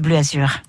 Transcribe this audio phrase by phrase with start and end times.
[0.00, 0.62] Bleu Azur.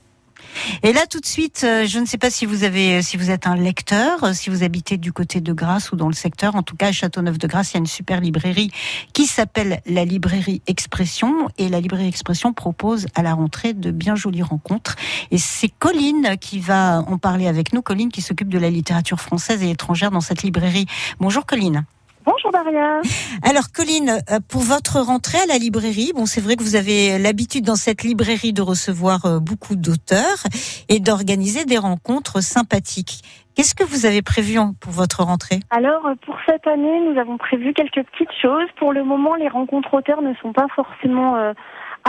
[0.83, 3.29] Et là, tout de suite, euh, je ne sais pas si vous avez, si vous
[3.29, 6.55] êtes un lecteur, euh, si vous habitez du côté de Grasse ou dans le secteur.
[6.55, 8.71] En tout cas, à Châteauneuf-de-Grasse, il y a une super librairie
[9.13, 11.47] qui s'appelle la librairie Expression.
[11.57, 14.95] Et la librairie Expression propose à la rentrée de bien jolies rencontres.
[15.31, 17.81] Et c'est Colline qui va en parler avec nous.
[17.81, 20.87] Colline qui s'occupe de la littérature française et étrangère dans cette librairie.
[21.19, 21.85] Bonjour Colline.
[22.27, 22.99] Bonjour Daria.
[23.41, 27.17] Alors Colline, euh, pour votre rentrée à la librairie, bon c'est vrai que vous avez
[27.17, 30.43] l'habitude dans cette librairie de recevoir euh, beaucoup d'auteurs
[30.89, 33.21] et d'organiser des rencontres sympathiques.
[33.55, 35.61] Qu'est-ce que vous avez prévu pour votre rentrée?
[35.69, 38.67] Alors euh, pour cette année, nous avons prévu quelques petites choses.
[38.77, 41.37] Pour le moment, les rencontres auteurs ne sont pas forcément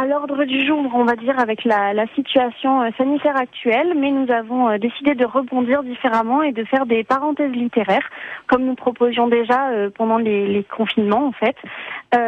[0.01, 4.31] à l'ordre du jour, on va dire, avec la, situation euh, sanitaire actuelle, mais nous
[4.31, 8.09] avons euh, décidé de rebondir différemment et de faire des parenthèses littéraires,
[8.47, 11.57] comme nous proposions déjà euh, pendant les, confinements, en fait.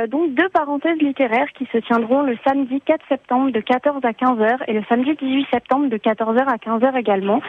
[0.08, 4.58] Donc deux parenthèses littéraires qui se tiendront le samedi 4 septembre de 14 à 15h
[4.66, 7.40] et le samedi 18 septembre de 14h à 15h également.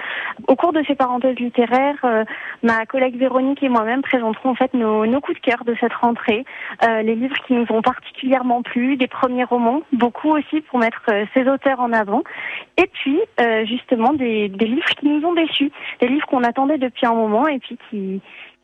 [0.48, 2.26] Au cours de ces parenthèses littéraires,
[2.64, 6.46] ma collègue Véronique et moi-même présenterons en fait nos, coups de cœur de cette rentrée,
[6.82, 9.82] les livres qui nous ont particulièrement plu, des premiers romans,
[10.24, 12.24] aussi pour mettre euh, ces auteurs en avant.
[12.78, 17.06] Et puis, euh, justement, des livres qui nous ont déçus, des livres qu'on attendait depuis
[17.06, 18.22] un moment et puis qui,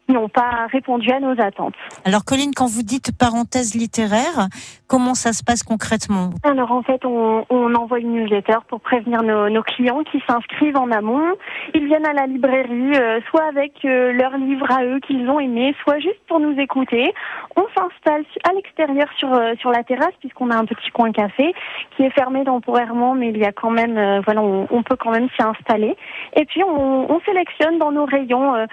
[0.10, 1.76] n'ont pas répondu à nos attentes.
[2.06, 4.48] Alors Colline, quand vous dites parenthèse littéraire,
[4.88, 9.24] comment ça se passe concrètement Alors en fait, on, on, envoie une newsletter pour prévenir
[9.24, 11.34] nos, nos clients qui s'inscrivent en amont.
[11.74, 15.40] Ils viennent à la librairie, euh, soit avec euh, leurs livres à eux qu'ils ont
[15.40, 17.14] aimés, soit juste pour nous écouter.
[17.56, 21.54] On s'installe à l'extérieur sur euh, sur la terrasse puisqu'on a un petit coin café
[21.96, 24.96] qui est fermé temporairement, mais il y a quand même, euh, voilà, on, on, peut
[24.96, 25.96] quand même s'y installer.
[26.36, 28.68] Et puis on, on sélectionne dans nos rayons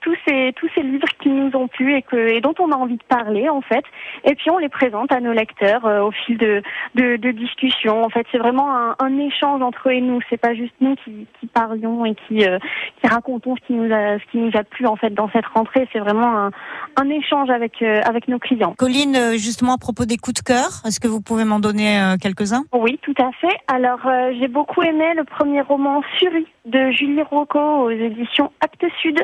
[0.00, 2.76] tous ces tous ces livres qui nous ont plu et, que, et dont on a
[2.76, 3.84] envie de parler en fait.
[4.24, 6.62] Et puis on les présente à nos lecteurs euh, au fil de,
[6.94, 8.02] de, de discussions.
[8.04, 10.20] En fait, c'est vraiment un, un, échange entre eux et nous.
[10.28, 12.58] C'est pas juste nous qui, qui parlions et qui, euh,
[13.00, 15.46] qui racontons ce qui nous a ce qui nous a plu en fait dans cette
[15.46, 15.88] rentrée.
[15.92, 16.50] C'est vraiment un,
[16.96, 18.74] un échange avec euh, avec nos clients.
[18.76, 22.64] Colline, justement à propos des coups de cœur, est-ce que vous pouvez m'en donner quelques-uns?
[22.72, 23.56] Oui, tout à fait.
[23.68, 24.00] Alors
[24.38, 29.18] j'ai beaucoup aimé le premier roman Fury de Julie Rocco aux éditions Actes Sud.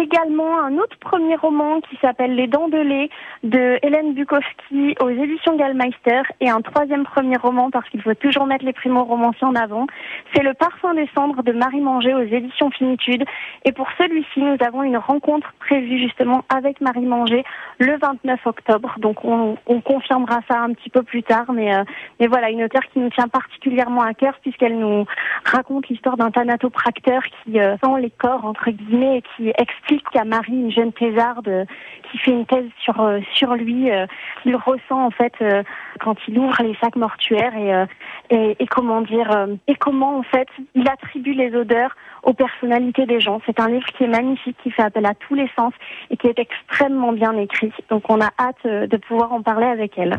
[0.00, 3.10] Également un autre premier roman qui s'appelle Les Dents de lait
[3.42, 8.46] de Hélène Bukowski aux éditions Gallmeister et un troisième premier roman parce qu'il faut toujours
[8.46, 9.86] mettre les primo-romanciers en avant.
[10.32, 13.26] C'est Le Parfum des cendres de Marie Manger aux éditions Finitude.
[13.66, 17.44] Et pour celui-ci, nous avons une rencontre prévue justement avec Marie Manger
[17.78, 18.94] le 29 octobre.
[19.00, 21.52] Donc on, on confirmera ça un petit peu plus tard.
[21.52, 21.84] Mais, euh,
[22.20, 25.04] mais voilà, une auteure qui nous tient particulièrement à cœur puisqu'elle nous
[25.44, 30.24] raconte l'histoire d'un thanatopracteur qui euh, sent les corps, entre guillemets, et qui explique qu'à
[30.24, 31.66] Marie, une jeune thésarde
[32.10, 34.06] qui fait une thèse sur, euh, sur lui, euh,
[34.44, 35.62] il ressent en fait euh,
[36.00, 40.22] quand il ouvre les sacs mortuaires et, euh, et, comment dire, euh, et comment en
[40.22, 43.40] fait il attribue les odeurs aux personnalités des gens.
[43.46, 45.72] C'est un livre qui est magnifique, qui fait appel à tous les sens
[46.10, 47.72] et qui est extrêmement bien écrit.
[47.88, 50.18] Donc on a hâte de pouvoir en parler avec elle.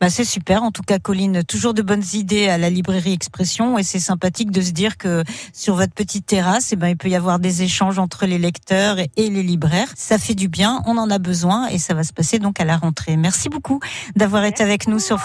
[0.00, 0.62] Bah c'est super.
[0.62, 4.50] En tout cas, Colline, toujours de bonnes idées à la librairie Expression et c'est sympathique
[4.50, 7.62] de se dire que sur votre petite terrasse, eh ben, il peut y avoir des
[7.62, 9.92] échanges entre les lecteurs et les libraires.
[9.96, 10.82] Ça fait du bien.
[10.86, 13.16] On en a besoin et ça va se passer donc à la rentrée.
[13.16, 13.80] Merci beaucoup
[14.16, 15.20] d'avoir été avec nous sur